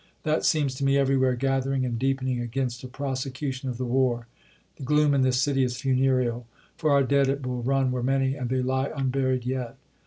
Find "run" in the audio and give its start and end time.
7.61-7.91